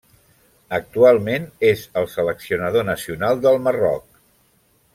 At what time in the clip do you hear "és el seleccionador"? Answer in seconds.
1.69-2.89